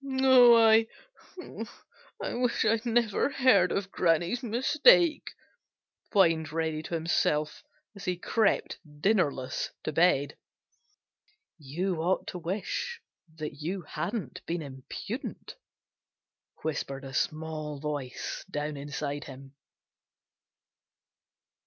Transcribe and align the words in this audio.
"I—I 0.03 0.87
wish 2.33 2.65
I'd 2.65 2.87
never 2.87 3.29
heard 3.29 3.71
of 3.71 3.91
Granny's 3.91 4.41
mistake," 4.41 5.29
whined 6.11 6.51
Reddy 6.51 6.81
to 6.81 6.95
himself 6.95 7.61
as 7.95 8.05
he 8.05 8.17
crept 8.17 8.79
dinnerless 8.83 9.69
to 9.83 9.91
bed. 9.91 10.35
"You 11.59 11.97
ought 12.01 12.25
to 12.29 12.39
wish 12.39 12.99
that 13.35 13.61
you 13.61 13.83
hadn't 13.83 14.43
been 14.47 14.63
impudent," 14.63 15.55
whispered 16.63 17.03
a 17.03 17.13
small 17.13 17.77
voice 17.79 18.43
down 18.49 18.77
inside 18.77 19.25
him. 19.25 19.53